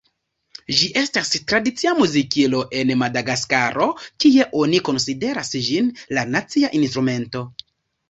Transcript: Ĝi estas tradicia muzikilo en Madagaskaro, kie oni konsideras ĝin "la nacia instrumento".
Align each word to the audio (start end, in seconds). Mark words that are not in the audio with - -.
Ĝi 0.77 0.87
estas 1.01 1.29
tradicia 1.51 1.93
muzikilo 1.99 2.63
en 2.81 2.95
Madagaskaro, 3.03 3.89
kie 4.27 4.51
oni 4.65 4.83
konsideras 4.91 5.57
ĝin 5.71 5.97
"la 6.19 6.29
nacia 6.35 6.77
instrumento". 6.83 7.49